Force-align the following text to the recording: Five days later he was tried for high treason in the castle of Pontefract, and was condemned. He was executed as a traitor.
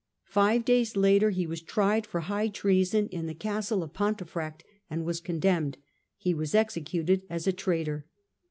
Five 0.25 0.65
days 0.65 0.97
later 0.97 1.29
he 1.29 1.45
was 1.45 1.61
tried 1.61 2.07
for 2.07 2.21
high 2.21 2.47
treason 2.47 3.05
in 3.09 3.27
the 3.27 3.35
castle 3.35 3.83
of 3.83 3.93
Pontefract, 3.93 4.63
and 4.89 5.05
was 5.05 5.19
condemned. 5.21 5.77
He 6.17 6.33
was 6.33 6.55
executed 6.55 7.21
as 7.29 7.45
a 7.45 7.53
traitor. 7.53 8.07